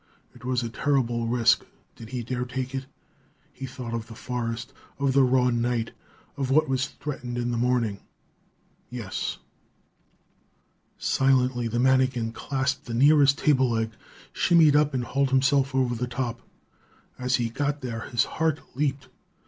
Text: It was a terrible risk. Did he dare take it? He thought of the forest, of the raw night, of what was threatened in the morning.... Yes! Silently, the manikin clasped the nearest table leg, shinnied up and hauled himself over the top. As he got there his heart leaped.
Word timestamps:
It 0.33 0.43
was 0.43 0.63
a 0.63 0.69
terrible 0.69 1.27
risk. 1.27 1.63
Did 1.95 2.09
he 2.09 2.23
dare 2.23 2.43
take 2.43 2.73
it? 2.73 2.87
He 3.53 3.67
thought 3.67 3.93
of 3.93 4.07
the 4.07 4.15
forest, 4.15 4.73
of 4.97 5.13
the 5.13 5.21
raw 5.21 5.51
night, 5.51 5.91
of 6.35 6.49
what 6.49 6.67
was 6.67 6.87
threatened 6.87 7.37
in 7.37 7.51
the 7.51 7.57
morning.... 7.59 7.99
Yes! 8.89 9.37
Silently, 10.97 11.67
the 11.67 11.77
manikin 11.77 12.31
clasped 12.31 12.85
the 12.85 12.95
nearest 12.95 13.37
table 13.37 13.69
leg, 13.69 13.91
shinnied 14.33 14.75
up 14.75 14.95
and 14.95 15.03
hauled 15.03 15.29
himself 15.29 15.75
over 15.75 15.93
the 15.93 16.07
top. 16.07 16.41
As 17.19 17.35
he 17.35 17.49
got 17.49 17.81
there 17.81 18.09
his 18.09 18.23
heart 18.23 18.59
leaped. 18.75 19.07